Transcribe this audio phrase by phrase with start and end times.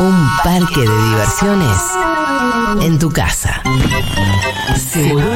[0.00, 1.78] Un parque de diversiones
[2.80, 3.62] en tu casa.
[4.76, 5.26] Seguro.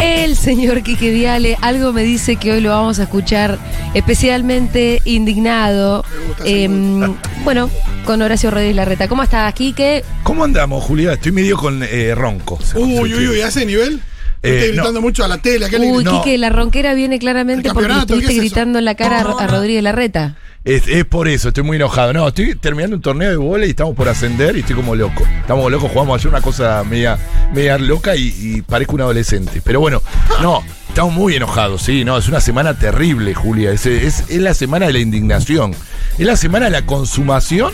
[0.00, 3.58] El señor Quique Viale, algo me dice que hoy lo vamos a escuchar
[3.94, 6.04] especialmente indignado.
[6.44, 7.14] Em,
[7.44, 7.70] bueno,
[8.04, 9.08] con Horacio Rodríguez Larreta.
[9.08, 10.04] ¿Cómo estás, Quique?
[10.22, 11.14] ¿Cómo andamos, Julia?
[11.14, 12.58] Estoy medio con eh, ronco.
[12.76, 14.00] Uy, uy, uy, ¿a ese nivel?
[14.42, 14.74] Eh, Estoy no.
[14.82, 15.66] gritando mucho a la tele.
[15.66, 16.22] acá Uy, le- no.
[16.22, 19.20] Quique, la ronquera viene claramente porque le campeonato, ¿qué estuviste es gritando en la cara
[19.22, 20.36] a, a Rodríguez Larreta.
[20.64, 22.12] Es, es por eso, estoy muy enojado.
[22.12, 25.26] No, estoy terminando un torneo de vóley y estamos por ascender y estoy como loco.
[25.40, 27.18] Estamos locos, jugamos ayer una cosa media,
[27.52, 29.60] media loca y, y parezco un adolescente.
[29.62, 30.02] Pero bueno,
[30.40, 30.62] no,
[30.94, 33.72] estamos muy enojados, sí, no, es una semana terrible, Julia.
[33.72, 35.74] Es, es, es la semana de la indignación.
[36.18, 37.72] Es la semana de la consumación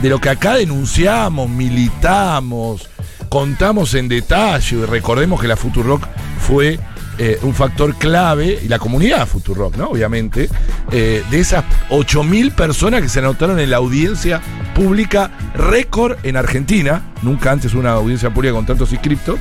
[0.00, 2.88] de lo que acá denunciamos, militamos,
[3.28, 4.86] contamos en detalle.
[4.86, 6.08] Recordemos que la Futurock
[6.40, 6.80] fue
[7.18, 9.88] eh, un factor clave, y la comunidad Futurock, ¿no?
[9.88, 10.48] Obviamente,
[10.90, 14.40] eh, de esas 8.000 personas que se anotaron en la audiencia
[14.74, 19.38] pública récord en Argentina, nunca antes una audiencia pública con tantos inscriptos,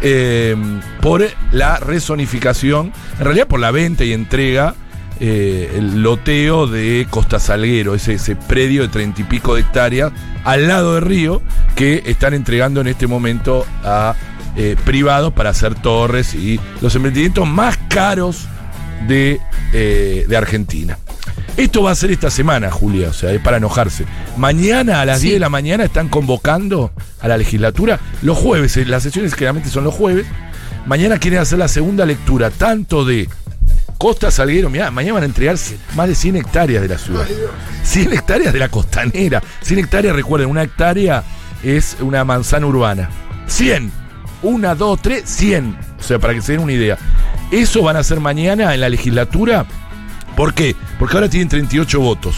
[0.00, 0.56] eh,
[1.00, 4.74] por la resonificación, en realidad por la venta y entrega
[5.20, 10.10] el loteo de Costa Salguero, ese, ese predio de treinta y pico de hectáreas
[10.42, 11.40] al lado del río
[11.76, 14.16] que están entregando en este momento a
[14.56, 18.46] eh, privados para hacer torres y los emprendimientos más caros
[19.06, 19.40] de,
[19.72, 20.98] eh, de Argentina.
[21.56, 24.04] Esto va a ser esta semana, Julia, o sea, es para enojarse.
[24.36, 25.26] Mañana a las Sí.
[25.26, 29.68] 10 de la mañana están convocando a la legislatura, los jueves, eh, las sesiones generalmente
[29.68, 30.26] son los jueves,
[30.86, 33.28] mañana quieren hacer la segunda lectura, tanto de
[33.98, 35.56] Costa Salguero, mirá, mañana van a entregar
[35.94, 37.26] más de 100 hectáreas de la ciudad.
[37.84, 39.42] 100 hectáreas de la costanera.
[39.60, 41.22] 100 hectáreas, recuerden, una hectárea
[41.62, 43.10] es una manzana urbana.
[43.46, 43.92] 100.
[44.42, 45.76] Una, dos, tres, 100.
[45.98, 46.98] O sea, para que se den una idea.
[47.50, 49.66] Eso van a hacer mañana en la legislatura.
[50.36, 50.74] ¿Por qué?
[50.98, 52.36] Porque ahora tienen 38 votos.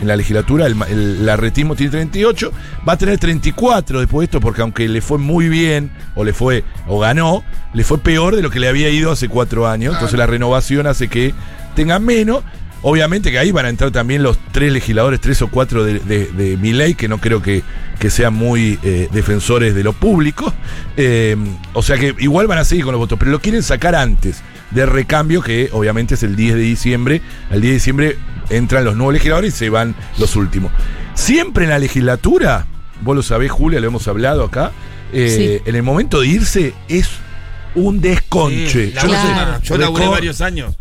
[0.00, 2.52] En la legislatura el, el larretismo tiene 38,
[2.86, 6.32] va a tener 34 después de esto, porque aunque le fue muy bien, o le
[6.32, 9.94] fue, o ganó, le fue peor de lo que le había ido hace cuatro años.
[9.94, 11.32] Entonces la renovación hace que
[11.76, 12.42] tengan menos.
[12.82, 16.26] Obviamente que ahí van a entrar también los tres legisladores, tres o cuatro de, de,
[16.26, 17.62] de Milei, que no creo que,
[17.98, 20.52] que sean muy eh, defensores de lo público.
[20.96, 21.36] Eh,
[21.74, 24.42] o sea que igual van a seguir con los votos, pero lo quieren sacar antes
[24.72, 27.22] del recambio, que obviamente es el 10 de diciembre.
[27.50, 28.18] Al 10 de diciembre
[28.50, 30.72] entran los nuevos legisladores y se van los últimos.
[31.14, 32.66] Siempre en la legislatura,
[33.02, 34.72] vos lo sabés, Julia, lo hemos hablado acá,
[35.12, 37.08] eh, en el momento de irse es
[37.74, 38.88] un desconche.
[38.88, 40.74] Sí, la Yo no sé, yo laburé varios años.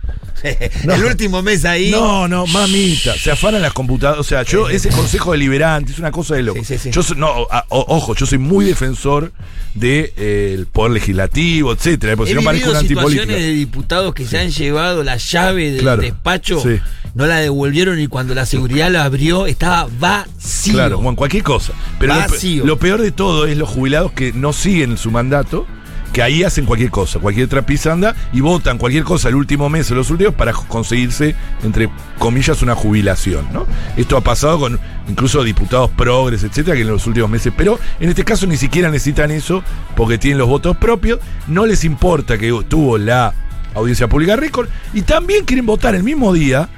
[0.85, 0.93] No.
[0.95, 1.91] El último mes ahí.
[1.91, 3.13] No, no, mamita.
[3.15, 4.19] Se afanan las computadoras.
[4.19, 6.59] O sea, yo, ese consejo deliberante es una cosa de loco.
[6.63, 6.91] Sí, sí, sí.
[6.91, 9.31] Yo soy- no, a- o- ojo, yo soy muy defensor
[9.75, 13.47] del poder legislativo, etcétera, porque He si no parezco una situaciones antipolítica.
[13.47, 16.79] de diputados que se han llevado la llave del Claro, despacho, sí.
[17.15, 20.73] no la devolvieron y cuando la seguridad la abrió estaba vacío.
[20.73, 21.73] Claro, bueno, cualquier cosa.
[21.99, 22.65] Pero Vacío.
[22.65, 25.65] lo peor de todo es los jubilados que no siguen su mandato,
[26.13, 29.95] que ahí hacen cualquier cosa, cualquier trapisanda y votan cualquier cosa el último mes o
[29.95, 31.89] los últimos para conseguirse, entre
[32.19, 33.65] comillas, una jubilación, ¿no?
[33.97, 38.09] Esto ha pasado con incluso diputados progres, etcétera, que en los últimos meses, pero en
[38.09, 39.63] este caso ni siquiera necesitan eso
[39.95, 43.33] porque tienen los votos propios, no les importa que tuvo la
[43.73, 46.69] audiencia pública récord y también quieren votar el mismo día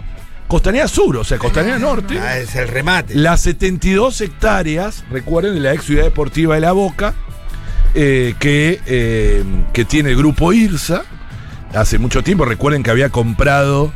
[0.47, 2.19] Costanera Sur, o sea, Costanera Norte.
[2.19, 3.16] Ah, es el remate.
[3.16, 7.16] Las 72 hectáreas, recuerden, de la ex ciudad deportiva de La Boca,
[7.95, 9.43] eh, que, eh,
[9.73, 11.03] que tiene el grupo IRSA.
[11.73, 13.91] Hace mucho tiempo, recuerden que había comprado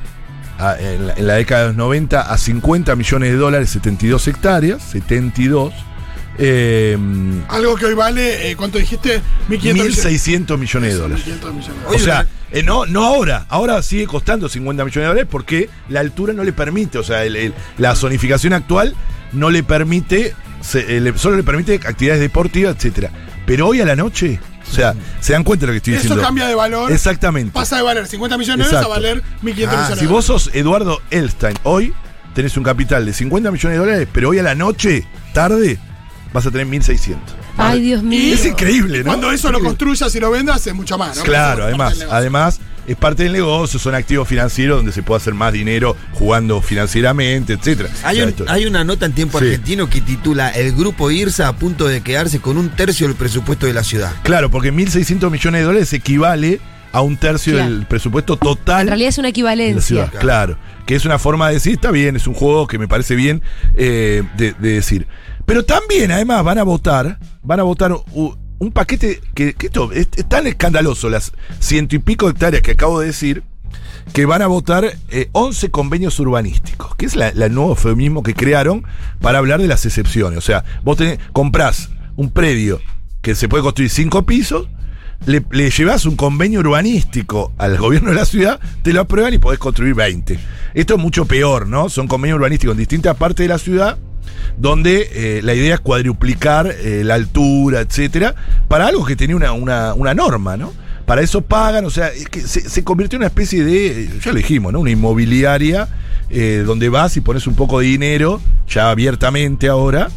[0.59, 4.27] a- en, la, en la década de los 90 a 50 millones de dólares 72
[4.27, 5.73] hectáreas, 72.
[6.39, 6.97] Eh,
[7.49, 9.21] Algo que hoy vale, ¿cuánto dijiste?
[9.49, 9.75] 1.500
[10.05, 11.25] 1.600 millones de dólares.
[11.25, 11.71] 1.500 millones.
[11.87, 13.45] O sea, eh, no, no ahora.
[13.49, 16.97] Ahora sigue costando 50 millones de dólares porque la altura no le permite.
[16.99, 18.93] O sea, el- el- la zonificación actual
[19.33, 23.11] no le permite, se- le- solo le permite actividades deportivas, etcétera.
[23.47, 24.39] Pero hoy a la noche,
[24.69, 26.21] o sea, se dan cuenta de lo que estoy Eso diciendo.
[26.23, 26.91] cambia de valor.
[26.91, 27.51] Exactamente.
[27.53, 30.25] Pasa de valer 50 millones de dólares a valer 1.500 Ah, millones de Si vos
[30.25, 31.93] sos Eduardo Elstein, hoy
[32.35, 35.79] tenés un capital de 50 millones de dólares, pero hoy a la noche, tarde,
[36.33, 37.15] vas a tener 1.600.
[37.57, 38.33] Ay, Dios mío.
[38.35, 39.05] Es increíble, ¿no?
[39.05, 41.23] Cuando eso lo construyas y lo vendas, es mucho más, ¿no?
[41.23, 45.33] Claro, Eso además, además es parte del negocio, son activos financieros donde se puede hacer
[45.33, 47.89] más dinero jugando financieramente, etcétera.
[48.03, 49.45] Hay, O sea, un- esto- hay una nota en tiempo Sí.
[49.45, 53.65] argentino que titula El grupo IRSA a punto de quedarse con un tercio del presupuesto
[53.65, 54.11] de la ciudad.
[54.23, 56.59] Claro, porque 1.600 millones de dólares equivale
[56.93, 57.69] a un tercio Claro.
[57.69, 60.07] del presupuesto total En realidad es una de la equivalencia.
[60.07, 60.21] ciudad.
[60.21, 63.15] Claro, que es una forma de decir, está bien, es un juego que me parece
[63.15, 63.41] bien
[63.75, 65.05] eh, de, de decir.
[65.45, 67.93] Pero también, además, van a votar, van a votar
[68.59, 73.07] un paquete que, esto es, tan escandaloso, las ciento y pico hectáreas que acabo de
[73.07, 73.43] decir,
[74.13, 78.33] que van a votar eh, 11 convenios urbanísticos, que es la, la- nuevo eufemismo que
[78.33, 78.83] crearon
[79.21, 80.37] para hablar de las excepciones.
[80.37, 82.79] O sea, vos tenés, comprás un predio
[83.21, 84.67] que se puede construir cinco pisos,
[85.25, 89.39] le, le llevas un convenio urbanístico al gobierno de la ciudad, te lo aprueban y
[89.39, 90.39] podés construir 20.
[90.73, 91.89] Esto es mucho peor, ¿no?
[91.89, 93.97] Son convenios urbanísticos en distintas partes de la ciudad
[94.57, 98.35] donde eh, la idea es cuadruplicar eh, la altura, etcétera,
[98.67, 100.73] para algo que tenía una, una, una norma, ¿no?
[101.05, 104.09] Para eso pagan, o sea, es que se, se convirtió en una especie de, eh,
[104.23, 104.79] ya lo dijimos, ¿no?
[104.81, 105.87] Una inmobiliaria
[106.29, 110.09] eh, donde vas y pones un poco de dinero, ya abiertamente ahora,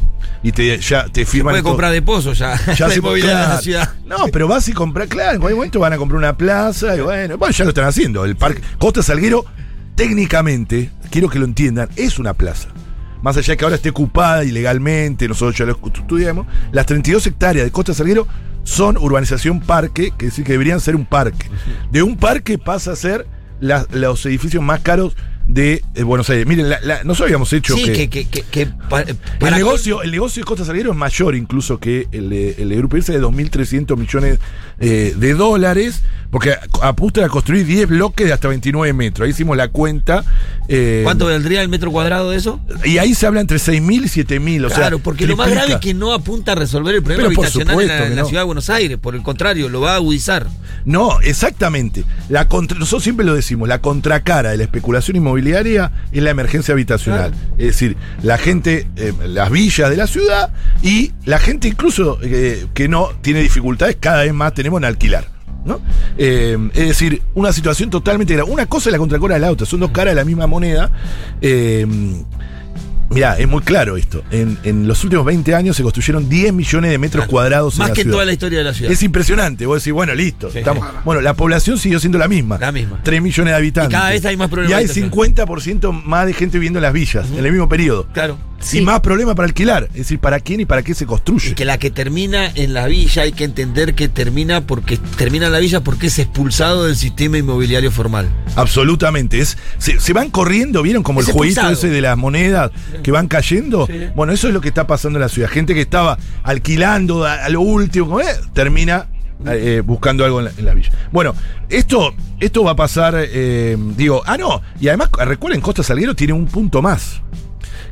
[0.43, 1.53] y te, ya te Se firman.
[1.53, 2.59] puede esto- comprar de pozo ya.
[2.77, 3.63] ya se inmobiliaria de la claro.
[3.63, 3.95] ciudad.
[4.07, 7.01] No, pero vas y compras, claro, en cualquier momento van a comprar una plaza y
[7.03, 8.25] bueno, bueno, ya lo están haciendo.
[8.25, 9.45] El parque Costa Salguero,
[9.95, 12.69] técnicamente, quiero que lo entiendan, es una plaza.
[13.23, 17.65] Más allá de que ahora esté ocupada ilegalmente, nosotros ya lo estudiamos, las 32 hectáreas
[17.67, 18.27] de Costa Salguero
[18.65, 21.47] son urbanización parque, que decir que deberían ser un parque.
[21.91, 23.27] De un parque pasa a ser
[23.61, 26.47] la- los edificios más caros de eh, Buenos Aires.
[26.47, 29.17] Miren, la- la- nosotros habíamos hecho Sí, que, que, que, que, que pa- el
[29.55, 32.97] negocio, el negocio de Costa Salguero es mayor incluso que el de, el de Grupo
[32.99, 34.39] Irsa de 2.300 millones
[34.81, 39.25] eh, de dólares, porque apuesta a construir 10 bloques de hasta 29 metros.
[39.27, 40.25] Ahí hicimos la cuenta.
[40.69, 42.61] eh, ¿Cuánto valdría el metro cuadrado de eso?
[42.85, 44.65] Y ahí se habla entre 6.000 y 7.000.
[44.65, 47.29] O claro, sea, porque lo más grave es que no apunta a resolver el problema
[47.29, 48.97] Pero habitacional en la, ciudad de Buenos Aires.
[48.99, 50.47] Por el contrario, lo va a agudizar.
[50.85, 52.05] No, exactamente.
[52.29, 56.73] La contra- nosotros siempre lo decimos, la contracara de la especulación inmobiliaria es la emergencia
[56.73, 57.33] habitacional.
[57.33, 57.55] Claro.
[57.59, 62.67] Es decir, la gente, eh, las villas de la ciudad y la gente incluso eh,
[62.73, 65.27] que no tiene dificultades, cada vez más tenemos en alquilar.
[65.65, 65.79] ¿no?
[66.17, 68.35] Eh, es decir, una situación totalmente...
[68.39, 70.47] gra- Una cosa es la contracara de la otra, son dos caras de la misma
[70.47, 70.91] moneda.
[71.43, 71.87] Eh,
[73.13, 74.23] Mirá, es muy claro esto.
[74.31, 77.31] En, en los últimos 20 años se construyeron 10 millones de metros Claro.
[77.33, 78.15] cuadrados Más en la que ciudad.
[78.15, 78.93] toda la historia de la ciudad.
[78.93, 79.67] Es impresionante.
[79.67, 80.49] Vos decís, bueno, listo.
[80.53, 80.59] Sí.
[80.59, 82.57] Estamos, bueno, la población siguió siendo la misma.
[82.59, 83.01] La misma.
[83.03, 83.91] 3 millones de habitantes.
[83.91, 85.37] Y cada vez hay más problemas Y hay habitacionales.
[85.37, 88.07] 50% más de gente viviendo en las villas, en el mismo periodo.
[88.13, 88.39] Claro.
[88.61, 88.79] Sí.
[88.79, 89.85] Y más problemas para alquilar.
[89.93, 91.51] Es decir, ¿para quién y para qué se construye?
[91.51, 95.47] Y que la que termina en la villa hay que entender que termina porque termina
[95.47, 98.29] en la villa porque es expulsado del sistema inmobiliario formal.
[98.57, 99.41] Absolutamente.
[99.41, 101.03] Es, se, se van corriendo, ¿vieron?
[101.03, 102.71] Como Es el jueguito ese de las monedas
[103.03, 103.89] que van cayendo.
[104.15, 105.49] Bueno, eso es lo que está pasando en la ciudad.
[105.49, 109.09] Gente que estaba alquilando a, a lo último, eh, termina
[109.47, 110.91] eh, buscando algo en la, en la villa.
[111.11, 111.35] Bueno,
[111.71, 114.61] esto, esto va a pasar, eh, digo, ah, no.
[114.81, 117.23] Y además, recuerden, Costa Salguero tiene un punto más,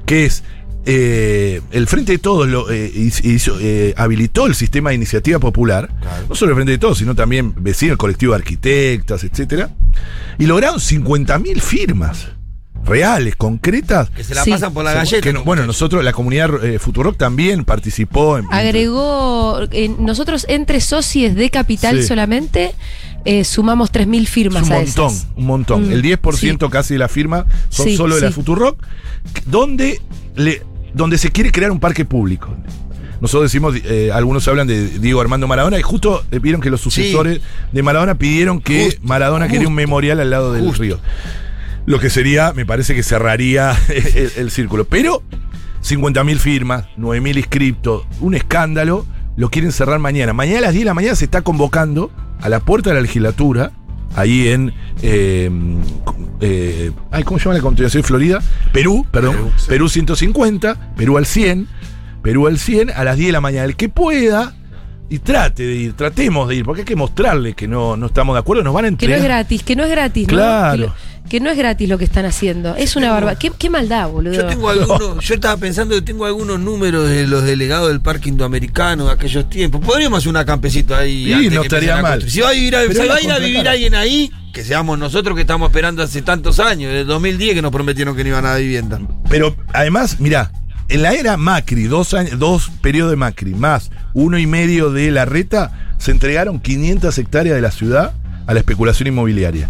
[0.04, 0.44] que es.
[0.90, 5.90] Eh, el Frente de Todos lo, eh, hizo- eh, habilitó el sistema de iniciativa popular,
[6.30, 9.68] no solo el Frente de Todos, sino también vecinos, el colectivo de arquitectas, etcétera,
[10.38, 12.28] y lograron 50.000 firmas
[12.86, 14.08] reales, concretas.
[14.10, 14.50] Que se la Sí.
[14.50, 15.20] pasan por la galleta.
[15.20, 18.38] que no- bueno, nosotros, la comunidad eh, Futurock también participó.
[18.38, 22.08] En, Agregó, eh, nosotros entre socios de Capital Sí.
[22.08, 22.74] solamente
[23.26, 25.26] eh, sumamos 3.000 Es firmas un a montón, esas.
[25.36, 25.88] un montón.
[25.88, 28.32] Mm, El 10% casi de la firma son Sí, solo de la sí.
[28.34, 28.82] Futurock,
[29.44, 30.00] donde,
[30.36, 30.62] le,
[30.94, 32.54] donde se quiere crear un parque público.
[33.20, 36.80] Nosotros decimos, eh, algunos hablan de Diego Armando Maradona, y justo eh, vieron que los
[36.80, 37.40] sucesores
[37.72, 40.82] de Maradona pidieron que Justo, Maradona quería un memorial al lado del justo.
[40.82, 41.00] río.
[41.84, 44.84] Lo que sería, me parece que cerraría el, el círculo.
[44.84, 45.22] Pero
[45.82, 49.04] 50.000 firmas, 9.000 inscriptos, un escándalo,
[49.36, 50.32] lo quieren cerrar mañana.
[50.32, 52.10] Mañana a las 10 de la mañana se está convocando
[52.40, 53.72] a la puerta de la legislatura,
[54.14, 54.72] ahí en.
[55.02, 55.50] eh,
[56.40, 58.42] eh, ay, ¿Cómo se llama la continuación de Florida?
[58.72, 59.34] Perú, perdón.
[59.36, 59.94] Perú, Perú, sí.
[59.94, 61.66] 150, Perú al 100,
[62.22, 63.64] Perú al 100 a las 10 de la mañana.
[63.64, 64.54] El que pueda.
[65.10, 68.34] Y trate de ir, tratemos de ir, porque hay que mostrarle que no, no estamos
[68.34, 69.18] de acuerdo, nos van a Que no entregar.
[69.20, 70.34] es gratis, que no es gratis, ¿no?
[70.34, 70.72] Claro.
[70.72, 70.94] Que, lo-
[71.28, 72.74] que no es gratis lo que están haciendo.
[72.76, 73.38] Es una barbaridad.
[73.38, 74.32] ¿Qué, qué maldad, boludo.
[74.34, 78.28] Yo tengo algunos, yo estaba pensando que tengo algunos números de los delegados del Parque
[78.28, 79.80] Indoamericano de aquellos tiempos.
[79.84, 81.24] Podríamos hacer una campecito ahí.
[81.26, 82.28] Sí, antes no que estaría mal.
[82.28, 84.32] Si va a, vivir, a- Pero si la va a ir a vivir alguien ahí,
[84.52, 88.24] que seamos nosotros que estamos esperando hace tantos años, desde 2010 que nos prometieron que
[88.24, 89.00] no iban a dar vivienda.
[89.28, 90.50] Pero además, mirá,
[90.88, 95.10] en la era Macri, dos, años, dos periodos de Macri, más uno y medio de
[95.10, 98.14] la reta, se entregaron 500 hectáreas de la ciudad
[98.46, 99.68] a la especulación inmobiliaria.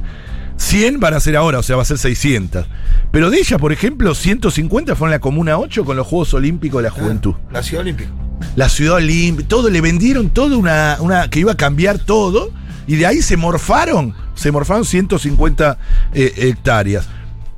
[0.58, 2.66] 100 van a ser ahora, o sea, va a ser 600.
[3.10, 6.88] Pero de ellas, por ejemplo, 150 fueron la Comuna 8 con los Juegos Olímpicos de
[6.88, 7.34] la Juventud.
[7.50, 8.10] La Ciudad Olímpica.
[8.54, 12.52] La ciudad olímpica, todo, le vendieron todo una, una que iba a cambiar todo,
[12.86, 15.78] y de ahí se morfaron, se morfaron 150
[16.14, 17.08] eh, hectáreas.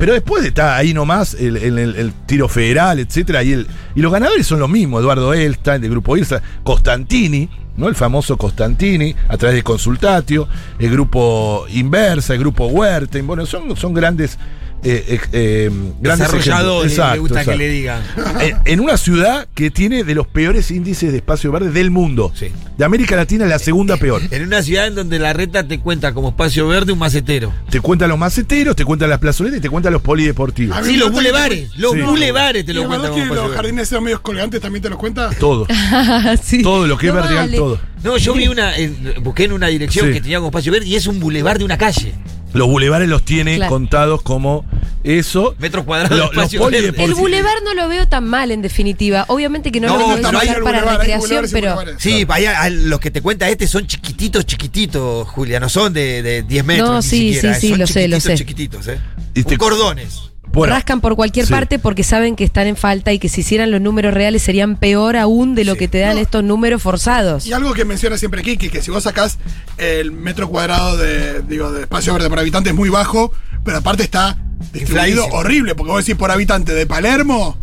[0.00, 4.00] Pero después está ahí nomás el, el- el- el tiro federal, etcétera, y, el, y
[4.00, 7.86] los ganadores son los mismos, Eduardo Elstein, del grupo Irsa, Costantini, ¿no?
[7.86, 13.76] El famoso Costantini, a través de Consultatio, el grupo Inversa, el grupo Huerten, bueno, son,
[13.76, 14.38] son grandes
[14.82, 15.70] eh, eh, eh,
[16.00, 18.02] grandes Desarrollado, Exacto, gusta que le digan.
[18.40, 22.32] Eh, en una ciudad que tiene de los peores índices de espacio verde del mundo.
[22.34, 22.48] Sí.
[22.78, 24.22] De América Latina es la segunda peor.
[24.30, 27.52] En una ciudad en donde la reta te cuenta como espacio verde un macetero.
[27.68, 30.76] Te cuentan los maceteros, te cuentan las plazoletas y te cuentan los polideportivos.
[30.86, 31.70] Sí, me los bulevares.
[31.76, 32.00] Los Sí.
[32.00, 33.56] bulevares te ¿Y lo cuentan que como los verde.
[33.56, 35.30] jardines esos medios colgantes también te los cuenta?
[35.38, 35.66] Todo.
[36.42, 36.62] Sí.
[36.62, 37.56] Todo lo que es No verdeal, vale.
[37.56, 37.80] todo.
[38.02, 40.12] No, yo vi una, en- busqué en una dirección Sí.
[40.14, 42.14] que tenía como espacio verde y es un bulevar de una calle.
[42.52, 43.70] Los bulevares los tiene Claro.
[43.70, 44.64] contados como
[45.04, 45.54] eso.
[45.58, 47.04] Metros cuadrados Lo- de los verde.
[47.04, 49.24] El bulevar no lo veo tan mal, en definitiva.
[49.28, 51.54] Obviamente que no, No, lo pero hay usar el para bulevar, hay recreación, bulevares y
[51.54, 51.98] pero.
[51.98, 56.22] Sí, vaya, a los que te cuenta este son chiquititos, chiquititos, Julia, no son de,
[56.22, 56.88] de 10 metros.
[56.88, 58.34] No, ni sí, siquiera, sí, sí, son lo sé, lo sé.
[58.36, 58.98] chiquititos, ¿eh?
[59.34, 60.29] Y te- Cordones.
[60.52, 61.52] Bueno, rascan por cualquier sí.
[61.52, 64.76] parte porque saben que están en falta y que si hicieran los números reales serían
[64.76, 65.78] peor aún de lo Sí.
[65.78, 66.22] que te dan No.
[66.22, 67.46] estos números forzados.
[67.46, 69.38] Y algo que menciona siempre Kiki, que si vos sacás
[69.78, 73.32] el metro cuadrado de, digo, de espacio verde por habitante es muy bajo,
[73.64, 74.38] pero aparte está
[74.72, 77.56] distribuido horrible, porque vos decís por habitante de Palermo,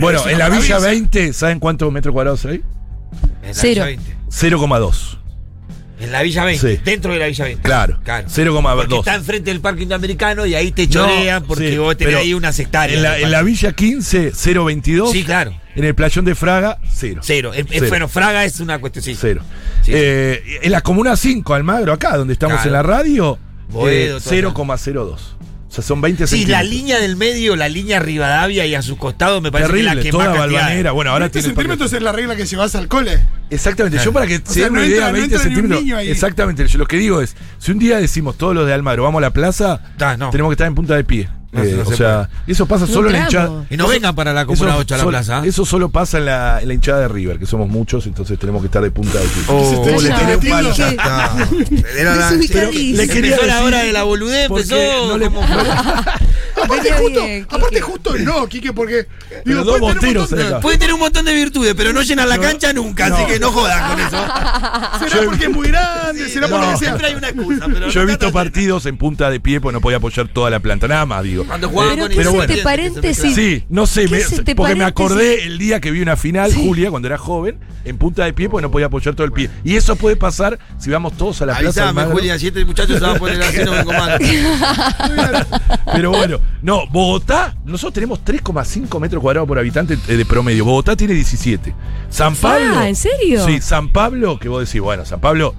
[0.00, 0.78] bueno en la Villa maravilla.
[0.78, 2.62] 20, ¿saben cuántos metros cuadrados hay?
[3.42, 3.84] En la Cero.
[3.84, 4.16] Villa 20.
[4.30, 5.18] 0,2.
[5.98, 6.80] En la Villa 20, Sí.
[6.84, 7.62] dentro de la Villa 20.
[7.62, 8.28] Claro, Claro.
[8.28, 8.76] 0,2.
[8.86, 12.16] Porque está enfrente del parque indoamericano y ahí te chorean No, porque sí, vos tenés
[12.16, 12.96] ahí unas hectáreas.
[12.98, 13.42] En la, en la.
[13.42, 15.10] Villa 15, 0,22.
[15.12, 15.58] Sí, claro.
[15.74, 17.20] En el playón de Fraga, 0.
[17.24, 17.52] Cero.
[17.54, 17.86] El- el- Cero.
[17.88, 19.16] Bueno, Fraga es una cuestión, sí.
[19.18, 19.42] Cero.
[19.86, 22.68] Eh, en la Comuna 5, Almagro, acá donde estamos Claro.
[22.68, 23.38] en la radio,
[23.88, 25.36] eh, todo 0,02.
[25.76, 26.70] Sea, son 20 Sí, la centímetros.
[26.70, 29.96] línea del medio, la línea Rivadavia y a sus costados me parece que Terrible, es
[29.96, 30.92] la que toda más balvanera.
[30.92, 33.20] Bueno, ahora 20 tiene el parque- centímetros es la regla que llevas al cole.
[33.50, 35.48] Exactamente, yo para que se sea, den no una idea, entra- no 20 entra ni
[35.48, 35.82] un centímetros.
[35.84, 36.08] niño ahí.
[36.10, 39.18] Exactamente, yo lo que digo es, si un día decimos todos los de Almagro, vamos
[39.18, 40.30] a la plaza, Ah, no.
[40.30, 41.28] tenemos que estar en punta de pie.
[41.56, 43.64] No, Eh, no o se sea, eso pasa solo en la hinchada.
[43.70, 45.42] Y no vengan para la Comuna eso 8 a la plaza.
[45.44, 48.60] Eso solo pasa en la, en la hinchada de River, que somos muchos, entonces tenemos
[48.62, 49.42] que estar de punta de pie.
[49.48, 50.70] Oh, le tiré un ¿qué- palo.
[50.70, 51.30] qué- Ya está.
[51.98, 54.76] Era la- le quería la hora de la boludez, empezó
[55.08, 55.26] no le-
[56.56, 57.20] Aparte justo,
[57.50, 59.06] aparte justo no, Quique, porque
[59.44, 60.60] Pero dos puede tener montón de- hay acá.
[60.60, 63.16] Puede tener un montón de virtudes, pero no llenan la cancha nunca, no.
[63.16, 64.16] así que no jodan con eso.
[65.10, 66.56] será porque es muy grande, será no.
[66.56, 66.86] porque sea.
[66.86, 69.80] Siempre hay una excusa, pero Yo he visto partidos en punta de pie, pues no
[69.80, 71.44] podía apoyar toda la planta, nada más, digo.
[71.46, 72.52] Cuando jugaban Pero con ¿qué Pero bueno.
[72.52, 73.34] este paréntesis?
[73.34, 74.88] Sí, no sé, ¿Qué me- porque me paréntesis?
[74.88, 78.48] acordé el día que vi una final, Julia, cuando era joven, en punta de pie,
[78.48, 79.48] porque no podía apoyar todo el pie.
[79.62, 81.66] Y eso puede pasar si vamos todos a la plaza.
[81.82, 82.12] Avísame, Almagro.
[82.16, 84.18] Julia, si este muchacho se va a poner así, no vengo más.
[85.92, 90.64] Pero bueno, no, Bogotá, nosotros tenemos 3,5 metros cuadrados por habitante eh, de promedio.
[90.64, 91.74] Bogotá tiene 17.
[92.10, 92.74] San Pablo.
[92.76, 93.44] Ah, ¿en serio?
[93.46, 95.54] Sí, San Pablo, que vos decís, bueno, San Pablo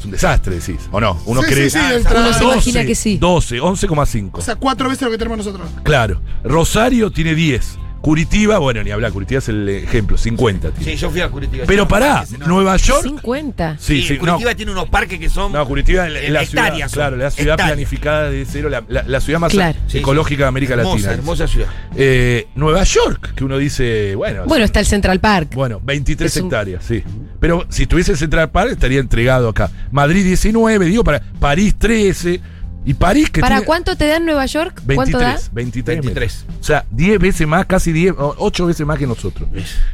[0.00, 1.16] es un desastre, decís, ¿o no?
[1.26, 1.70] Uno Sí, cree.
[1.70, 3.18] sí, sí, Ah, entra- Uno se 12, imagina que sí.
[3.18, 4.38] 12, 11,5.
[4.40, 5.68] O sea, cuatro veces lo que tenemos nosotros.
[5.84, 6.20] Claro.
[6.42, 7.78] Rosario tiene 10.
[8.00, 10.92] Curitiba, bueno, ni hablar, Curitiba es el ejemplo, 50 tiene.
[10.92, 11.64] Sí, yo fui a Curitiba.
[11.66, 12.46] Pero pará, no.
[12.46, 13.02] Nueva York.
[13.02, 13.76] 50.
[13.78, 14.20] Sí, Sí, sí, no.
[14.32, 15.52] Curitiba tiene unos parques que son.
[15.52, 17.68] No, Curitiba es la, la ciudad, son, claro, la ciudad hectáreas.
[17.74, 19.78] planificada de cero, la, la- la ciudad más Claro.
[19.86, 19.98] Sí, sí.
[19.98, 21.12] ecológica de América hermosa, Latina.
[21.12, 21.68] Hermosa ciudad.
[21.94, 25.50] Eh, Nueva York, que uno dice, bueno, Bueno, está el Central Park.
[25.54, 27.02] bueno, 23 Es un- hectáreas, sí.
[27.38, 29.70] Pero si tuviese Central Park estaría entregado acá.
[29.90, 32.40] Madrid 19, digo, para París 13.
[32.82, 34.80] Y París que ¿Para tiene cuánto te da en Nueva York?
[34.94, 35.36] ¿Cuánto da?
[35.52, 36.44] 23, 23, 23.
[36.44, 36.60] metros.
[36.60, 39.48] O sea, 10 veces más, casi 10, 8 veces más que nosotros.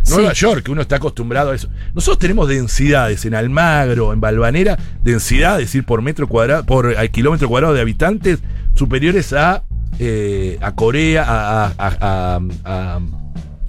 [0.09, 0.33] Nueva.
[0.33, 1.69] York, que uno está acostumbrado a eso.
[1.95, 7.11] Nosotros tenemos densidades en Almagro, en Balvanera, densidad, es decir, por metro cuadrado, por eh,
[7.11, 8.39] kilómetro cuadrado de habitantes,
[8.77, 9.65] superiores a,
[9.99, 13.01] eh, a Corea, a, a, a- a- a-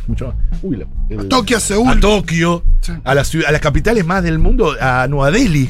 [0.05, 0.35] mucho más.
[0.61, 1.89] Uy, la- el- Tokio, Seúl.
[1.89, 2.93] a Tokio, Sí.
[3.03, 5.69] a, las a las capitales más del mundo, a Nueva Delhi.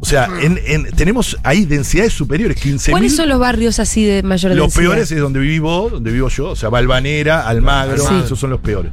[0.00, 2.90] O sea, en- en- tenemos ahí densidades superiores, 15.000.
[2.90, 4.82] ¿Cuáles son los barrios así de mayor Los densidad?
[4.90, 8.14] peores es donde vivo, donde vivo yo, o sea, Valvanera, Almagro, Sí.
[8.24, 8.90] esos son los peores.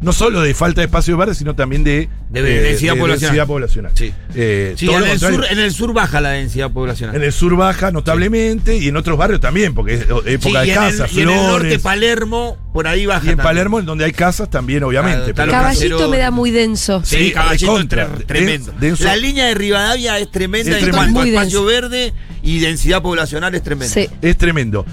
[0.00, 3.18] No solo de falta de espacio verde, sino también de, De densidad poblacional.
[3.20, 3.92] densidad poblacional.
[3.94, 4.12] Sí.
[4.36, 7.16] Eh, Sí, en el, sur, en el sur baja la densidad poblacional.
[7.16, 10.68] En el sur baja notablemente y en otros barrios también, porque es Sí, época y
[10.68, 11.82] de casas, y en el norte, flores.
[11.82, 13.26] Palermo, por ahí baja.
[13.26, 13.44] Y en también.
[13.44, 15.34] Palermo, en donde hay casas, también, obviamente.
[15.34, 17.02] Claro, Caballito me da muy denso.
[17.04, 17.88] Sí, Sí, caballito
[18.24, 18.70] tremendo.
[18.72, 19.02] Den- denso.
[19.04, 20.96] La línea de Rivadavia es tremenda Es en tremendo.
[20.98, 21.82] cuanto a Muy espacio denso.
[21.88, 22.12] verde
[22.44, 23.92] y densidad poblacional es tremenda.
[23.92, 24.08] Sí.
[24.22, 24.86] Es tremendo.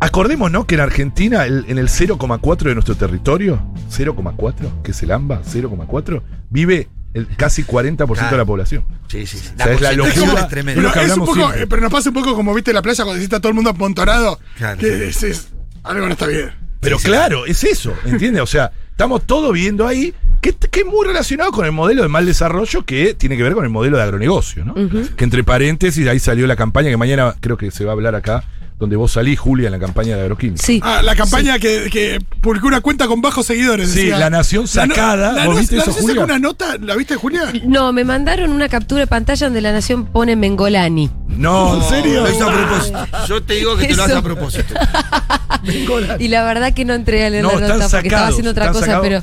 [0.00, 5.10] Acordémonos que en Argentina, el- en el 0,4 de nuestro territorio, 0,4, que es el
[5.10, 8.36] AMBA, 0,4, vive el casi 40% de Claro.
[8.36, 8.84] la población.
[9.08, 9.48] Sí, sí, sí.
[9.58, 10.42] O sea, es la locura.
[10.42, 10.80] es tremenda.
[10.80, 11.62] Es lo Pero, que es un hablamos poco, siempre.
[11.62, 13.70] eh, pero nos pasa un poco como viste la playa cuando está todo el mundo
[13.70, 14.38] amontonado.
[14.56, 15.02] Claro, que sí.
[15.04, 15.48] es, es-
[15.82, 16.50] algo no está bien.
[16.80, 18.40] Pero claro, es eso, ¿entiendes?
[18.42, 22.08] O sea, estamos todos viviendo ahí, que, que es muy relacionado con el modelo de
[22.08, 24.74] mal desarrollo que tiene que ver con el modelo de agronegocio, ¿no?
[25.16, 28.14] Que entre paréntesis, ahí salió la campaña que mañana creo que se va a hablar
[28.14, 28.44] acá
[28.78, 30.62] donde vos salís, Julia, en la campaña de agroquímica.
[30.64, 30.80] Sí.
[30.84, 33.90] Ah, la campaña que, que publicó una cuenta con bajos seguidores.
[33.90, 34.18] Sí, decía.
[34.18, 35.32] La Nación La no- sacada.
[35.32, 36.24] La, ¿Vos no- viste la eso, Nación sacó Julia?
[36.24, 37.52] una nota, ¿la viste, Julia?
[37.64, 41.10] No, me mandaron una captura de pantalla donde la nación pone Mengolani.
[41.26, 42.22] No, ¿en serio?
[42.22, 43.06] Lo hizo a propósito.
[43.28, 44.74] Yo te digo que te lo hace a propósito.
[46.18, 48.50] Y la verdad que no entré a leer No, la nota porque estaba sacados, haciendo
[48.52, 49.02] otra cosa, sacados.
[49.06, 49.22] pero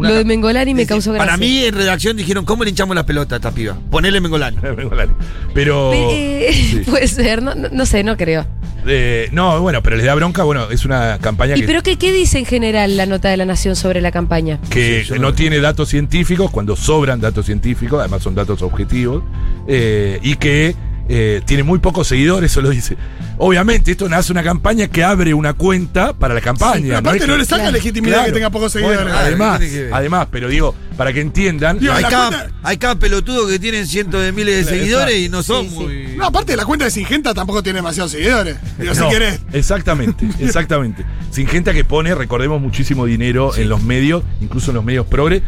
[0.00, 1.26] Una lo de Mengolani me causó gracia.
[1.26, 3.78] Para mí en redacción dijeron, ¿cómo le hinchamos la pelota a esta piba?
[3.90, 4.56] Ponele Mengolani.
[5.54, 5.92] Pero.
[5.94, 6.82] Eh, sí.
[6.90, 8.46] Puede ser, no, sé, no creo.
[8.86, 10.42] Eh, no, bueno, pero les da bronca.
[10.42, 13.36] Bueno, es una campaña ¿Y que, pero qué, qué dice en general la nota de
[13.36, 14.58] la Nación sobre la campaña?
[14.70, 18.62] que Sí, yo no no- tiene datos científicos cuando sobran datos científicos, además son datos
[18.62, 19.22] objetivos,
[19.68, 20.74] eh, y que
[21.12, 22.96] eh, tiene muy pocos seguidores, eso lo dice.
[23.36, 26.82] Obviamente, esto nace una campaña que abre una cuenta para la campaña.
[26.86, 27.72] Pero aparte no, le saca Claro.
[27.72, 28.26] legitimidad Claro.
[28.28, 29.14] que tenga pocos Bueno, seguidores.
[29.14, 29.60] además,
[29.92, 31.78] además, pero digo, para que entiendan.
[31.78, 35.28] Digo, Hay cada, cuenta- hay cada pelotudo que tienen cientos de miles de seguidores y
[35.28, 35.78] no son Sí, sí.
[35.78, 36.16] muy.
[36.16, 38.56] no, aparte la cuenta de Singenta tampoco tiene demasiados seguidores.
[38.78, 39.40] Digo, si querés.
[39.52, 41.04] Exactamente, exactamente.
[41.32, 45.42] Sin gente que pone, recordemos, muchísimo dinero en los medios, incluso en los medios progre.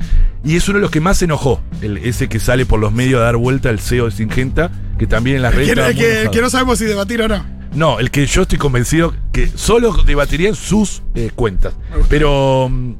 [0.45, 2.91] Y es uno de los que más se enojó, el, ese que sale por los
[2.93, 4.71] medios a dar vuelta, el CEO de Singenta,
[5.03, 5.75] que también en las redes.
[5.75, 6.31] Que- enojado.
[6.31, 7.45] que no sabemos si debatir o no.
[7.75, 11.75] No, el que yo estoy convencido que solo debatiría en sus eh, cuentas.
[12.09, 12.95] Pero, mm,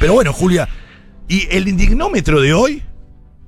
[0.00, 0.68] pero bueno, Julia,
[1.28, 2.82] ¿y el indignómetro de hoy?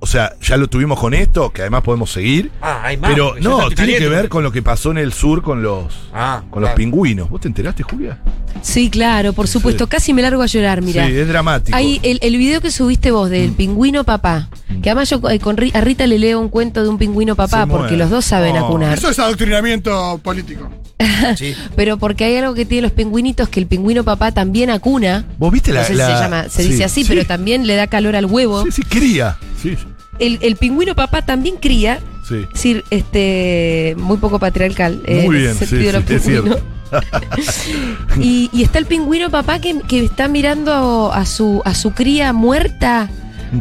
[0.02, 2.50] O sea, ya lo tuvimos con esto, que además podemos seguir.
[2.62, 3.10] Ah, hay más.
[3.10, 6.42] Pero no, tiene que ver con lo que pasó en el sur con los, Ah,
[6.50, 7.28] con los pingüinos.
[7.28, 8.18] ¿Vos te enteraste, Julia?
[8.62, 9.86] Sí, claro, por supuesto.
[9.88, 11.06] Casi me largo a llorar, mira.
[11.06, 11.76] Sí, es dramático.
[11.76, 14.48] Hay el, el video que subiste vos del pingüino papá.
[14.82, 17.66] Que además yo eh, con a Rita le leo un cuento de un pingüino papá
[17.66, 18.64] porque los dos saben No.
[18.66, 18.96] acunar.
[18.96, 20.68] Eso es adoctrinamiento político.
[21.36, 21.54] Sí.
[21.76, 25.26] Pero porque hay algo que tienen los pingüinitos que el pingüino papá también acuna.
[25.38, 25.82] ¿Vos viste la.?
[25.82, 27.08] no sé la- si se llama, se sí, dice así, sí.
[27.08, 28.64] pero también le da calor al huevo.
[28.64, 29.36] Sí, sí, cría.
[29.60, 29.76] Sí,
[30.20, 31.98] El, el pingüino papá también cría.
[32.28, 32.42] sí.
[32.46, 35.00] Es decir, este, muy poco patriarcal.
[35.04, 35.68] eh, Muy en bien, sí, los
[36.04, 36.22] sí, es pingüinos.
[36.22, 36.60] cierto.
[38.20, 42.32] y, y está el pingüino papá que, que está mirando a su, a su cría
[42.32, 43.08] muerta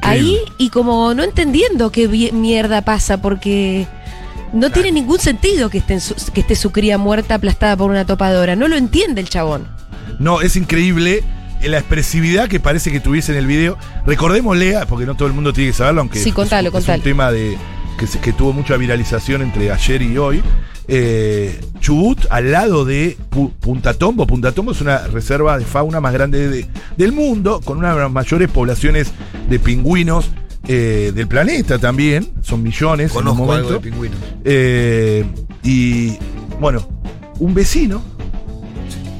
[0.02, 3.88] ahí y como no entendiendo qué mierda pasa porque
[4.54, 7.90] no tiene ningún sentido que esté, en su, que esté su cría muerta aplastada por
[7.92, 8.56] una topadora.
[8.56, 9.68] No lo entiende el chabón.
[10.18, 11.24] No, es increíble
[11.64, 13.78] la expresividad que parece que tuviese en el video.
[14.06, 16.74] Recordemos, Lea, porque no todo el mundo tiene que saberlo, aunque Sí, es- contalo, es,
[16.74, 16.98] contalo.
[16.98, 17.58] un tema de
[18.22, 20.42] que, tuvo mucha viralización entre ayer y hoy.
[20.88, 24.26] Eh, Chubut, al lado de Pu- Punta Tombo.
[24.26, 26.66] Punta Tombo es una reserva de fauna más grande de-
[26.98, 29.12] del mundo, con una de las mayores poblaciones
[29.50, 30.30] de pingüinos
[30.68, 32.30] eh, del planeta también.
[32.42, 33.74] Son millones en un Conozco algo momento.
[33.74, 34.18] de pingüinos.
[34.44, 35.26] Eh,
[35.64, 36.18] y
[36.60, 36.88] bueno,
[37.40, 38.02] un vecino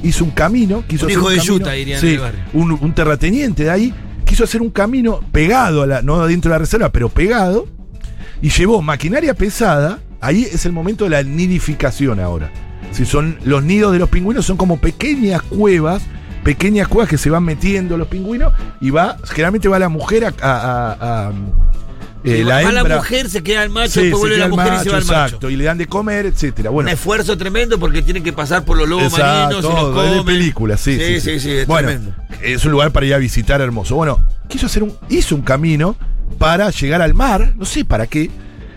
[0.02, 2.40] hizo un camino, quiso Un hacer un de camino, yuta, dirían sí, en el barrio.
[2.54, 6.54] un, un terrateniente de ahí, quiso hacer un camino pegado a la, no dentro de
[6.54, 7.66] la reserva, pero pegado,
[8.42, 12.50] y llevó maquinaria pesada, ahí es el momento de la nidificación ahora.
[12.92, 16.02] Si son los nidos de los pingüinos son como pequeñas cuevas,
[16.42, 20.28] pequeñas cuevas que se van metiendo los pingüinos y va, generalmente va la mujer a,
[20.40, 21.32] a- a- a-
[22.24, 22.82] eh, la Va hembra.
[22.82, 24.98] la mujer, se queda el macho, Sí, después se vuelve la mujer y se va
[24.98, 25.22] el macho.
[25.24, 26.70] exacto, y le dan de comer, etcétera.
[26.70, 29.24] Bueno, un esfuerzo tremendo porque tienen que pasar por los lobos Exacto,
[29.56, 30.34] marinos, los todo, es de comen.
[30.38, 30.98] película, sí.
[30.98, 32.14] Sí, sí, sí, es bueno, tremendo.
[32.42, 33.96] es un lugar para ir a visitar hermoso.
[33.96, 35.96] Bueno, quiso hacer un, hizo un camino
[36.38, 38.30] para llegar al mar, no sé para qué,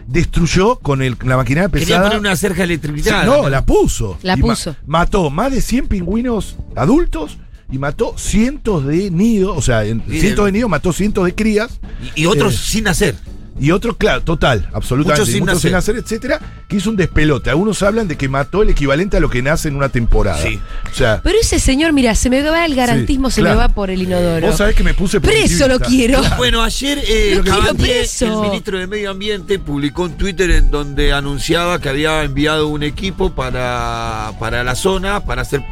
[0.07, 2.03] destruyó con el, la maquinaria Quería pesada.
[2.03, 3.25] poner una cerca Sí, electrificada.
[3.25, 4.17] no, la puso.
[4.21, 4.75] La ma- puso.
[4.85, 7.37] mató más de 100 pingüinos adultos
[7.71, 11.79] y mató cientos de nidos, o sea, en- cientos de- nidos, mató cientos de crías.
[12.15, 13.15] Y, y otros Eh, sin hacer.
[13.59, 15.21] Y otros, claro, total, absolutamente.
[15.21, 17.51] Muchos sin muchos sin nacer, etcétera, que hizo un despelote.
[17.51, 20.41] Algunos hablan de que mató el equivalente a lo que nace en una temporada.
[20.41, 20.59] Sí.
[20.91, 23.57] O sea, Pero ese señor, mira, se me va el garantismo, Sí, se claro.
[23.57, 24.47] me va por el inodoro.
[24.47, 26.19] vos sabés que me puse Preso lo quiero.
[26.37, 28.43] Bueno, ayer eh, Lo quiero Cabandier, preso.
[28.43, 32.81] el ministro de Medio Ambiente, publicó un Twitter en donde anunciaba que había enviado un
[32.81, 35.63] equipo para, para la zona para hacer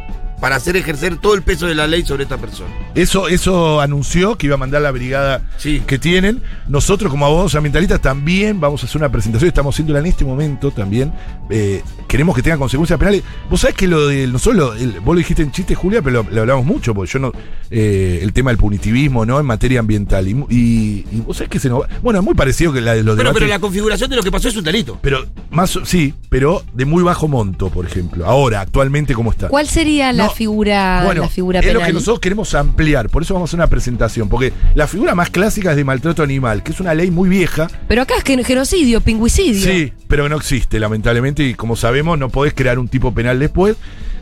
[0.42, 2.70] para hacer ejercer todo el peso de la ley sobre esta persona.
[2.96, 5.82] Eso, eso anunció que iba a mandar la brigada Sí.
[5.88, 6.42] que tienen.
[6.68, 9.48] Nosotros, como abogados ambientalistas, también vamos a hacer una presentación.
[9.48, 11.14] Estamos haciéndola en este momento también.
[11.50, 13.24] Eh, queremos que tenga consecuencias penales.
[13.50, 16.24] Vos sabés que lo de nosotros, lo- el- vos lo dijiste en chiste, Julia, pero
[16.24, 17.32] lo, lo hablamos mucho, porque yo no.
[17.74, 19.40] eh, el tema del punitivismo, ¿no?
[19.40, 20.28] En materia ambiental.
[20.28, 21.88] Y, y- y vos sabés que se nos va.
[22.02, 23.40] Bueno, es muy parecido que la de los Pero, debates.
[23.40, 25.00] pero la configuración de lo que pasó es un delito.
[25.02, 28.26] Pero más, sí, pero de muy bajo monto, por ejemplo.
[28.26, 29.48] Ahora, actualmente, ¿cómo está?
[29.48, 31.82] ¿Cuál sería la No, figura, Bueno, la figura es penal?
[31.82, 35.16] lo que nosotros queremos ampliar, por eso vamos a hacer una presentación, porque la figura
[35.16, 38.24] más clásica es de maltrato animal, que es una ley muy vieja, Pero acá es
[38.24, 39.62] que genocidio, pingüicidio.
[39.66, 43.76] sí, pero no existe, lamentablemente, y como sabemos, no podés crear un tipo penal después.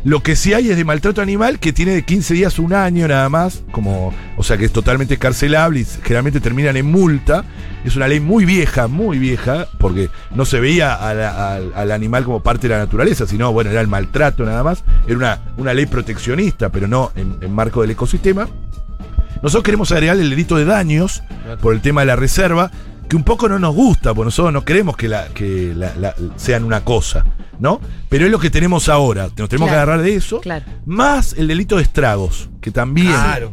[0.06, 2.74] Lo que sí hay es de maltrato animal que tiene de 15 días a un
[2.74, 7.44] año nada más, como, o sea que es totalmente escarcelable y generalmente terminan en multa.
[7.84, 11.92] Es una ley muy vieja, muy vieja, porque no se veía a la- al, al
[11.92, 14.84] animal como parte de la naturaleza, sino, bueno, era el maltrato nada más.
[15.06, 18.48] Era una, una ley proteccionista, pero no en, en marco del ecosistema.
[19.42, 21.24] Nosotros queremos agregar el delito de daños
[21.62, 22.72] por el tema de la reserva,
[23.10, 26.16] que un poco no nos gusta, porque nosotros no queremos que, la, que la- la-
[26.38, 27.26] sean una cosa,
[27.60, 27.82] ¿no?
[28.08, 30.66] Pero es lo que tenemos ahora, nos tenemos que agarrar de eso, Claro.
[30.86, 33.08] más el delito de estragos, que también...
[33.08, 33.52] Claro.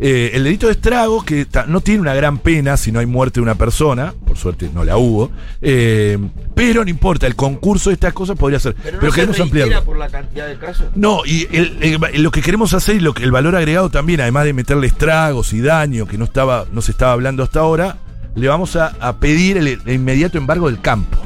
[0.00, 3.38] Eh, el delito de estragos, que no tiene una gran pena si no hay muerte
[3.38, 5.30] de una persona, por suerte no la hubo,
[5.62, 6.18] eh,
[6.52, 8.74] pero no importa, el concurso de estas cosas podría ser.
[8.74, 9.84] Pero Pero, no se queremos reitera ampliarlo.
[9.86, 10.86] por la cantidad de casos.
[10.96, 11.78] No, y el-
[12.12, 14.88] el- lo que queremos hacer y lo que, el valor agregado también, además de meterle
[14.88, 17.98] estragos y daño que no, estaba, no se estaba hablando hasta ahora,
[18.34, 21.18] le vamos a, a pedir el, el inmediato embargo del campo.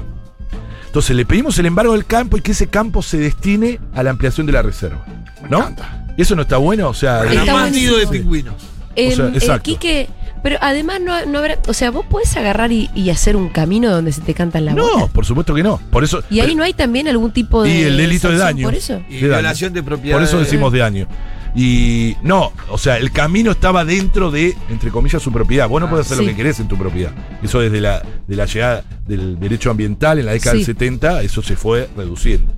[0.86, 4.10] Entonces le pedimos el embargo del campo y que ese campo se destine a la
[4.10, 5.04] ampliación de la reserva.
[5.48, 5.70] ¿No?
[6.16, 6.88] ¿Eso no está bueno?
[6.88, 8.54] O sea, mantido de pingüinos.
[8.96, 9.62] Em, sea, eh, exacto.
[9.62, 10.08] Quique,
[10.42, 11.58] pero además no, no habrá.
[11.68, 14.72] O sea, vos podés agarrar y, y hacer un camino donde se te cantan la
[14.72, 15.80] no, por supuesto que no.
[15.90, 17.70] Por eso, Y ahí no hay también algún tipo de.
[17.70, 18.64] Y el delito de daño.
[18.64, 19.00] Por eso.
[19.08, 19.42] Y De daño.
[19.42, 20.16] violación de propiedad.
[20.16, 21.06] Por eso decimos de año.
[21.54, 25.68] Y no, o sea, el camino estaba dentro de, entre comillas, su propiedad.
[25.68, 26.24] Vos no Ah, podés hacer sí.
[26.24, 27.12] lo que querés en tu propiedad.
[27.42, 30.58] Eso desde la, de la llegada del derecho ambiental en la década Sí.
[30.58, 32.52] del 70, eso se fue reduciendo.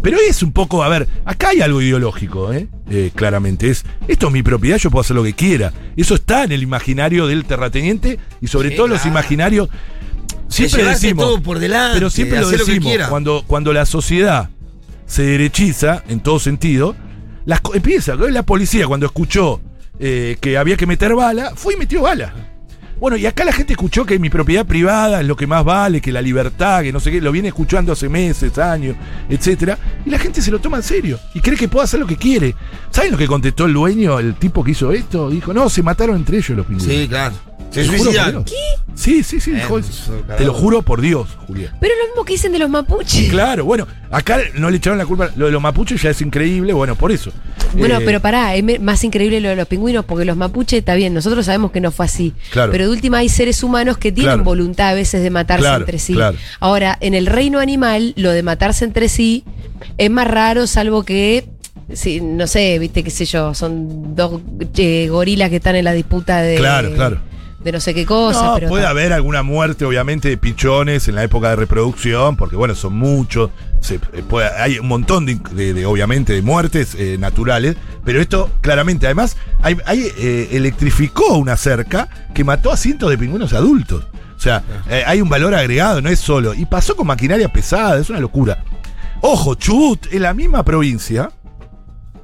[0.00, 2.68] Pero es un poco, a ver, acá hay algo ideológico, ¿eh?
[2.88, 3.68] Eh, claramente.
[3.70, 5.72] Es, esto es mi propiedad, yo puedo hacer lo que quiera.
[5.96, 9.68] Eso está en el imaginario del terrateniente y sobre Sí, todo los imaginarios.
[10.46, 14.48] Siempre decimos, todo por delante, pero siempre lo decimos, cuando, cuando la sociedad
[15.06, 16.94] se derechiza en todo sentido,
[17.74, 19.60] empieza, la policía cuando escuchó
[19.98, 22.32] eh, que había que meter bala, fue y metió bala.
[23.00, 26.00] Bueno, y acá la gente escuchó que mi propiedad privada es lo que más vale,
[26.00, 28.96] que la libertad, que no sé qué, lo viene escuchando hace meses, años,
[29.28, 32.06] etcétera, y la gente se lo toma en serio y cree que puede hacer lo
[32.06, 32.56] que quiere.
[32.90, 35.30] ¿Saben lo que contestó el dueño, el tipo que hizo esto?
[35.30, 36.92] Dijo, no, se mataron entre ellos los pingüinos.
[36.92, 37.36] Sí, claro.
[37.70, 38.44] Se suicidan.
[38.94, 40.12] Sí, sí, sí, dijo Eh, eso.
[40.36, 41.72] Te lo juro por Dios, Julián.
[41.80, 43.28] Pero lo mismo que dicen de los mapuches.
[43.30, 45.30] Claro, bueno, acá no le echaron la culpa.
[45.36, 47.30] Lo de los mapuches ya es increíble, bueno, por eso.
[47.74, 50.94] Bueno, Eh, pero pará, es más increíble lo de los pingüinos, porque los mapuches, está
[50.94, 52.32] bien, nosotros sabemos que no fue así.
[52.50, 52.72] Claro.
[52.72, 54.44] Pero de última hay seres humanos que tienen Claro.
[54.44, 56.14] voluntad a veces de matarse Claro, entre sí.
[56.14, 56.36] claro.
[56.58, 59.44] Ahora, en el reino animal, lo de matarse entre sí
[59.98, 61.46] es más raro, salvo que.
[61.92, 64.40] Sí, no sé, viste, qué sé yo, son dos
[64.76, 66.56] eh, gorilas que están en la disputa de.
[66.56, 67.20] Claro, claro.
[67.60, 68.42] De no sé qué cosa.
[68.42, 72.54] No, pero puede haber alguna muerte, obviamente, de pichones en la época de reproducción, porque
[72.56, 73.50] bueno, son muchos.
[73.80, 78.20] se- eh, puede- hay un montón de, de- de, obviamente, de muertes eh, naturales, pero
[78.20, 83.52] esto claramente, además, hay, hay, eh, electrificó una cerca que mató a cientos de pingüinos
[83.52, 84.04] adultos.
[84.36, 86.54] O sea, eh, hay un valor agregado, no es solo.
[86.54, 88.62] Y pasó con maquinaria pesada, es una locura.
[89.20, 91.30] Ojo, Chubut es la misma provincia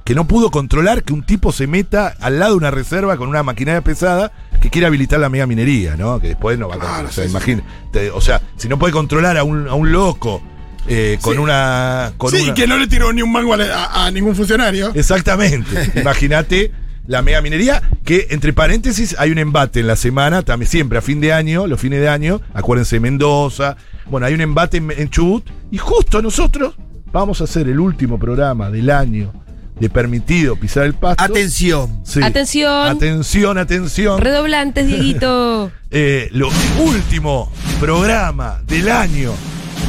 [0.05, 3.27] que no pudo controlar que un tipo se meta al lado de una reserva con
[3.27, 4.31] una maquinaria pesada
[4.65, 6.19] que quiere habilitar la mega minería, ¿no?
[6.19, 7.05] Que después no va a controlar.
[7.05, 10.41] o sea, sí, o sea, si no puede controlar a un, a un loco
[10.87, 11.39] eh, con Sí.
[11.39, 12.13] una.
[12.17, 14.91] Con sí, una- que no le tiró ni un mango a, a- a ningún funcionario.
[14.95, 15.91] Exactamente.
[16.01, 16.71] Imagínate
[17.07, 21.01] la mega minería, que entre paréntesis hay un embate en la semana, también siempre a
[21.03, 23.77] fin de año, los fines de año, acuérdense Mendoza.
[24.09, 26.75] Bueno, hay un embate en, en Chubut y justo nosotros
[27.11, 29.31] vamos a hacer el último programa del año
[29.79, 31.23] de permitido pisar el pasto.
[31.23, 32.01] Atención.
[32.03, 32.21] Sí.
[32.23, 32.87] Atención.
[32.87, 34.19] Atención, atención.
[34.19, 35.71] Redoblantes, Dieguito.
[35.97, 39.31] Eh, lo último programa del año,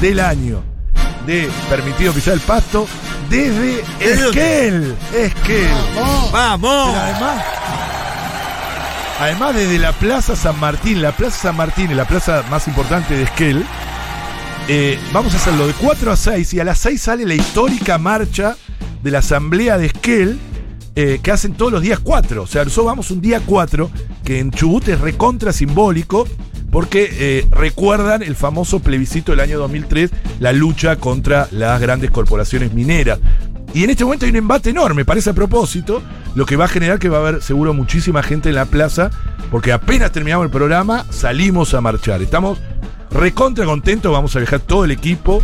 [0.00, 0.62] del año
[1.26, 2.86] de Permitido Pisar el Pasto
[3.28, 3.80] desde.
[3.98, 4.94] Esquel.
[5.12, 5.68] Esquel.
[5.98, 6.90] Oh, ¡Vamos!
[6.92, 7.44] Pero además,
[9.18, 13.16] además desde la Plaza San Martín, la Plaza San Martín es la plaza más importante
[13.16, 13.64] de Esquel,
[14.68, 17.98] eh, vamos a hacerlo de 4 a 6 y a las 6 sale la histórica
[17.98, 18.56] marcha
[19.02, 20.38] de la Asamblea de Esquel
[20.94, 22.42] eh, que hacen todos los días 4.
[22.42, 23.90] O sea, nosotros vamos un día 4
[24.24, 26.26] que en Chubut es recontra simbólico
[26.70, 32.72] porque eh, recuerdan el famoso plebiscito del año 2003, la lucha contra las grandes corporaciones
[32.72, 33.18] mineras.
[33.72, 36.02] Y en este momento hay un embate enorme, parece a propósito,
[36.34, 39.10] lo que va a generar que va a haber seguro muchísima gente en la plaza,
[39.50, 42.22] porque apenas terminamos el programa, salimos a marchar.
[42.22, 42.58] Estamos
[43.10, 45.42] recontra contentos, vamos a viajar todo el equipo,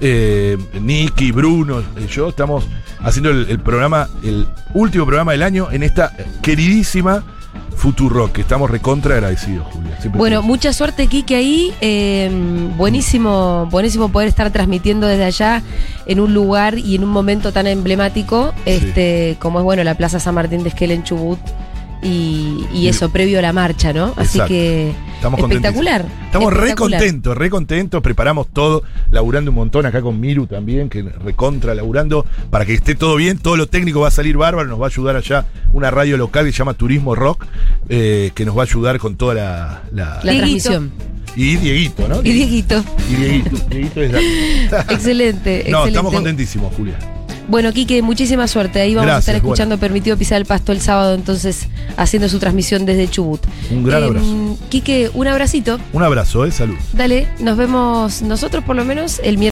[0.00, 2.66] eh, Nicky, Bruno, eh, yo, estamos
[3.02, 7.24] haciendo el, el programa, el último programa del año en esta queridísima
[7.80, 9.98] Futurock, que estamos recontra agradecidos, Julia.
[9.98, 11.72] Siempre Bueno, mucha suerte, Kike, ahí.
[11.80, 12.30] Eh,
[12.76, 15.62] buenísimo, buenísimo poder estar transmitiendo desde allá
[16.04, 20.20] en un lugar y en un momento tan emblemático, este, como es bueno la Plaza
[20.20, 21.38] San Martín de Esquel en Chubut.
[22.02, 24.14] Y, y eso, previo a la marcha, ¿no?
[24.16, 24.48] Así Exacto.
[24.48, 26.06] que Estamos espectacular.
[26.26, 31.02] Estamos re contentos, re contentos, preparamos todo, laburando un montón acá con Miru también, que
[31.02, 34.80] recontra laburando para que esté todo bien, todo lo técnico va a salir bárbaro, nos
[34.80, 37.44] va a ayudar allá una radio local que se llama Turismo Rock,
[37.88, 39.82] eh, que nos va a ayudar con toda la...
[39.92, 40.70] la- La Dieguito.
[40.70, 40.92] transmisión.
[41.36, 42.20] y Dieguito, ¿no?
[42.20, 42.82] Y Dieguito.
[43.10, 45.66] Y Dieguito, Dieguito es la- excelente, excelente.
[45.70, 46.96] No, estamos contentísimos, Julia.
[47.50, 48.80] Bueno, Quique, muchísima suerte.
[48.80, 52.86] Ahí vamos a estar escuchando Permitido Pisar el Pasto el sábado, entonces, haciendo su transmisión
[52.86, 53.40] desde Chubut.
[53.72, 54.56] Un gran Em, abrazo.
[54.68, 55.80] Quique, un abracito.
[55.92, 56.52] Un abrazo, ¿eh?
[56.52, 56.76] Salud.
[56.92, 59.40] Dale, nos vemos nosotros por lo menos el miércoles.